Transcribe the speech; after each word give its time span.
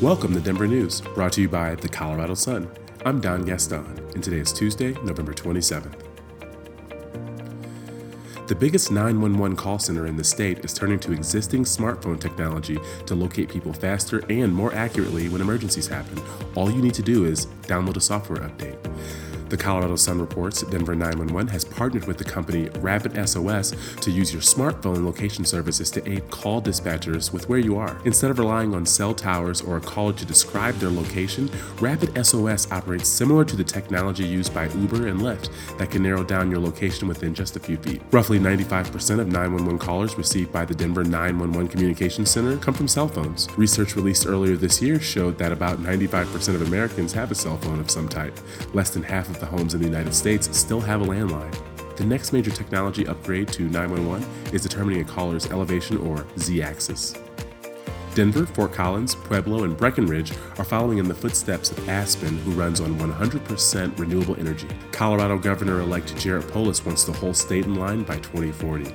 Welcome 0.00 0.32
to 0.34 0.40
Denver 0.40 0.68
News, 0.68 1.00
brought 1.00 1.32
to 1.32 1.40
you 1.40 1.48
by 1.48 1.74
the 1.74 1.88
Colorado 1.88 2.34
Sun. 2.34 2.70
I'm 3.04 3.20
Don 3.20 3.44
Gaston, 3.44 3.84
and 4.14 4.22
today 4.22 4.38
is 4.38 4.52
Tuesday, 4.52 4.92
November 5.02 5.34
27th. 5.34 6.04
The 8.46 8.54
biggest 8.54 8.92
911 8.92 9.56
call 9.56 9.80
center 9.80 10.06
in 10.06 10.16
the 10.16 10.22
state 10.22 10.64
is 10.64 10.72
turning 10.72 11.00
to 11.00 11.10
existing 11.10 11.64
smartphone 11.64 12.20
technology 12.20 12.78
to 13.06 13.16
locate 13.16 13.48
people 13.48 13.72
faster 13.72 14.22
and 14.30 14.54
more 14.54 14.72
accurately 14.72 15.28
when 15.28 15.40
emergencies 15.40 15.88
happen. 15.88 16.22
All 16.54 16.70
you 16.70 16.80
need 16.80 16.94
to 16.94 17.02
do 17.02 17.24
is 17.24 17.46
download 17.62 17.96
a 17.96 18.00
software 18.00 18.48
update. 18.48 18.78
The 19.48 19.56
Colorado 19.56 19.96
Sun 19.96 20.20
reports 20.20 20.60
Denver 20.60 20.94
911 20.94 21.48
has 21.48 21.64
partnered 21.64 22.06
with 22.06 22.18
the 22.18 22.24
company 22.24 22.68
Rapid 22.80 23.26
SOS 23.26 23.72
to 24.02 24.10
use 24.10 24.30
your 24.30 24.42
smartphone 24.42 25.06
location 25.06 25.42
services 25.46 25.90
to 25.92 26.06
aid 26.06 26.30
call 26.30 26.60
dispatchers 26.60 27.32
with 27.32 27.48
where 27.48 27.58
you 27.58 27.78
are. 27.78 27.98
Instead 28.04 28.30
of 28.30 28.38
relying 28.38 28.74
on 28.74 28.84
cell 28.84 29.14
towers 29.14 29.62
or 29.62 29.78
a 29.78 29.80
caller 29.80 30.12
to 30.12 30.26
describe 30.26 30.74
their 30.74 30.90
location, 30.90 31.50
Rapid 31.80 32.26
SOS 32.26 32.70
operates 32.70 33.08
similar 33.08 33.42
to 33.46 33.56
the 33.56 33.64
technology 33.64 34.22
used 34.22 34.52
by 34.52 34.68
Uber 34.68 35.06
and 35.06 35.20
Lyft 35.20 35.48
that 35.78 35.90
can 35.90 36.02
narrow 36.02 36.22
down 36.22 36.50
your 36.50 36.60
location 36.60 37.08
within 37.08 37.32
just 37.32 37.56
a 37.56 37.60
few 37.60 37.78
feet. 37.78 38.02
Roughly 38.10 38.38
95% 38.38 39.18
of 39.18 39.28
911 39.28 39.78
callers 39.78 40.18
received 40.18 40.52
by 40.52 40.66
the 40.66 40.74
Denver 40.74 41.04
911 41.04 41.68
Communications 41.68 42.30
Center 42.30 42.58
come 42.58 42.74
from 42.74 42.86
cell 42.86 43.08
phones. 43.08 43.48
Research 43.56 43.96
released 43.96 44.26
earlier 44.26 44.56
this 44.56 44.82
year 44.82 45.00
showed 45.00 45.38
that 45.38 45.52
about 45.52 45.78
95% 45.78 46.54
of 46.54 46.60
Americans 46.60 47.14
have 47.14 47.30
a 47.30 47.34
cell 47.34 47.56
phone 47.56 47.80
of 47.80 47.90
some 47.90 48.10
type. 48.10 48.38
Less 48.74 48.90
than 48.90 49.02
half 49.02 49.30
of 49.30 49.37
the 49.38 49.46
homes 49.46 49.74
in 49.74 49.80
the 49.80 49.86
United 49.86 50.14
States 50.14 50.56
still 50.56 50.80
have 50.80 51.02
a 51.02 51.04
landline. 51.04 51.54
The 51.96 52.04
next 52.04 52.32
major 52.32 52.50
technology 52.50 53.06
upgrade 53.06 53.48
to 53.48 53.64
911 53.64 54.54
is 54.54 54.62
determining 54.62 55.00
a 55.00 55.04
caller's 55.04 55.50
elevation 55.50 55.96
or 55.98 56.26
Z 56.38 56.62
axis. 56.62 57.14
Denver, 58.14 58.46
Fort 58.46 58.72
Collins, 58.72 59.14
Pueblo, 59.14 59.64
and 59.64 59.76
Breckenridge 59.76 60.32
are 60.58 60.64
following 60.64 60.98
in 60.98 61.06
the 61.06 61.14
footsteps 61.14 61.70
of 61.70 61.88
Aspen, 61.88 62.36
who 62.38 62.50
runs 62.50 62.80
on 62.80 62.98
100% 62.98 63.98
renewable 63.98 64.34
energy. 64.40 64.68
Colorado 64.90 65.38
Governor 65.38 65.80
elect 65.80 66.16
Jared 66.16 66.48
Polis 66.48 66.84
wants 66.84 67.04
the 67.04 67.12
whole 67.12 67.34
state 67.34 67.64
in 67.64 67.76
line 67.76 68.02
by 68.02 68.16
2040. 68.16 68.92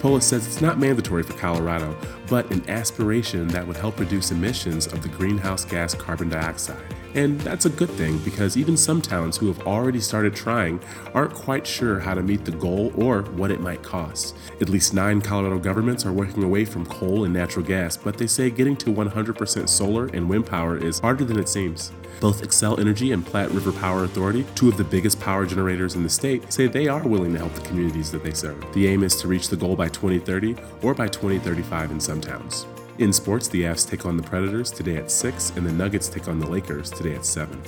Polis 0.00 0.26
says 0.26 0.46
it's 0.46 0.60
not 0.60 0.78
mandatory 0.78 1.22
for 1.22 1.32
Colorado, 1.34 1.96
but 2.28 2.50
an 2.50 2.68
aspiration 2.68 3.48
that 3.48 3.66
would 3.66 3.76
help 3.76 3.98
reduce 3.98 4.30
emissions 4.30 4.86
of 4.86 5.02
the 5.02 5.08
greenhouse 5.08 5.64
gas 5.64 5.94
carbon 5.94 6.28
dioxide. 6.28 6.94
And 7.14 7.40
that's 7.40 7.64
a 7.64 7.70
good 7.70 7.90
thing 7.90 8.18
because 8.18 8.56
even 8.56 8.76
some 8.76 9.00
towns 9.00 9.36
who 9.36 9.46
have 9.48 9.66
already 9.66 10.00
started 10.00 10.34
trying 10.34 10.80
aren't 11.14 11.34
quite 11.34 11.66
sure 11.66 11.98
how 11.98 12.14
to 12.14 12.22
meet 12.22 12.44
the 12.44 12.52
goal 12.52 12.92
or 12.96 13.22
what 13.22 13.50
it 13.50 13.60
might 13.60 13.82
cost. 13.82 14.36
At 14.60 14.68
least 14.68 14.94
nine 14.94 15.20
Colorado 15.20 15.58
governments 15.58 16.04
are 16.04 16.12
working 16.12 16.42
away 16.42 16.64
from 16.64 16.86
coal 16.86 17.24
and 17.24 17.32
natural 17.32 17.64
gas, 17.64 17.96
but 17.96 18.18
they 18.18 18.26
say 18.26 18.50
getting 18.50 18.76
to 18.76 18.90
100% 18.90 19.68
solar 19.68 20.06
and 20.06 20.28
wind 20.28 20.46
power 20.46 20.76
is 20.76 20.98
harder 20.98 21.24
than 21.24 21.38
it 21.38 21.48
seems. 21.48 21.92
Both 22.20 22.42
Xcel 22.42 22.78
Energy 22.80 23.12
and 23.12 23.24
Platte 23.24 23.50
River 23.50 23.72
Power 23.72 24.04
Authority, 24.04 24.44
two 24.54 24.68
of 24.68 24.76
the 24.76 24.84
biggest 24.84 25.20
power 25.20 25.46
generators 25.46 25.94
in 25.94 26.02
the 26.02 26.08
state, 26.08 26.52
say 26.52 26.66
they 26.66 26.88
are 26.88 27.06
willing 27.06 27.32
to 27.32 27.38
help 27.38 27.54
the 27.54 27.60
communities 27.60 28.10
that 28.10 28.24
they 28.24 28.32
serve. 28.32 28.64
The 28.74 28.88
aim 28.88 29.04
is 29.04 29.14
to 29.16 29.28
reach 29.28 29.48
the 29.48 29.56
goal 29.56 29.76
by 29.76 29.88
2030 29.88 30.56
or 30.82 30.94
by 30.94 31.06
2035 31.06 31.92
in 31.92 32.00
some 32.00 32.20
towns. 32.20 32.66
In 32.98 33.12
sports, 33.12 33.46
the 33.46 33.62
Avs 33.62 33.88
take 33.88 34.06
on 34.06 34.16
the 34.16 34.24
Predators 34.24 34.72
today 34.72 34.96
at 34.96 35.08
6, 35.08 35.50
and 35.50 35.64
the 35.64 35.70
Nuggets 35.70 36.08
take 36.08 36.26
on 36.26 36.40
the 36.40 36.48
Lakers 36.48 36.90
today 36.90 37.14
at 37.14 37.24
7. 37.24 37.62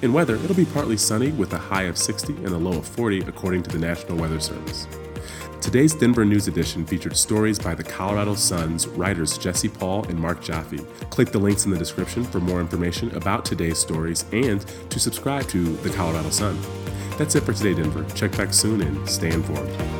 In 0.00 0.10
weather, 0.10 0.36
it'll 0.36 0.56
be 0.56 0.64
partly 0.64 0.96
sunny 0.96 1.32
with 1.32 1.52
a 1.52 1.58
high 1.58 1.82
of 1.82 1.98
60 1.98 2.32
and 2.36 2.48
a 2.48 2.56
low 2.56 2.78
of 2.78 2.86
40, 2.86 3.20
according 3.26 3.62
to 3.64 3.70
the 3.70 3.78
National 3.78 4.16
Weather 4.16 4.40
Service. 4.40 4.86
Today's 5.60 5.94
Denver 5.94 6.24
News 6.24 6.48
Edition 6.48 6.86
featured 6.86 7.14
stories 7.14 7.58
by 7.58 7.74
the 7.74 7.84
Colorado 7.84 8.34
Sun's 8.36 8.88
writers 8.88 9.36
Jesse 9.36 9.68
Paul 9.68 10.06
and 10.06 10.18
Mark 10.18 10.40
Jaffe. 10.40 10.78
Click 11.10 11.30
the 11.30 11.38
links 11.38 11.66
in 11.66 11.70
the 11.70 11.78
description 11.78 12.24
for 12.24 12.40
more 12.40 12.60
information 12.60 13.14
about 13.16 13.44
today's 13.44 13.78
stories 13.78 14.24
and 14.32 14.64
to 14.88 14.98
subscribe 14.98 15.46
to 15.48 15.76
the 15.78 15.90
Colorado 15.90 16.30
Sun. 16.30 16.58
That's 17.18 17.34
it 17.34 17.42
for 17.42 17.52
today, 17.52 17.74
Denver. 17.74 18.04
Check 18.14 18.34
back 18.34 18.54
soon 18.54 18.80
and 18.80 19.06
stay 19.06 19.30
informed. 19.30 19.95